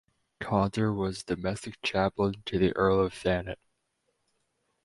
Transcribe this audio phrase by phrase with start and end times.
[0.39, 3.59] Caunter was Domestic Chaplain to the Earl of Thanet.